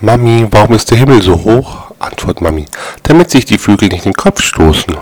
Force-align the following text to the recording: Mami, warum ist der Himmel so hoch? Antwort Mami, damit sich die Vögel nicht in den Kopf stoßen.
Mami, 0.00 0.46
warum 0.52 0.76
ist 0.76 0.92
der 0.92 0.98
Himmel 0.98 1.20
so 1.22 1.34
hoch? 1.42 1.90
Antwort 1.98 2.40
Mami, 2.40 2.66
damit 3.02 3.30
sich 3.32 3.44
die 3.44 3.58
Vögel 3.58 3.88
nicht 3.88 4.06
in 4.06 4.12
den 4.12 4.16
Kopf 4.16 4.42
stoßen. 4.42 4.96